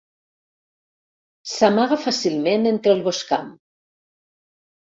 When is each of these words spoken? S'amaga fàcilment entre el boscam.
S'amaga 1.51 1.99
fàcilment 2.05 2.67
entre 2.73 2.97
el 2.97 3.07
boscam. 3.11 3.53